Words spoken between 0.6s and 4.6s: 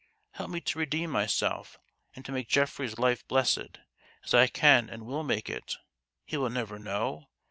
redeem myself and to make Geoffrey's life blessed, as I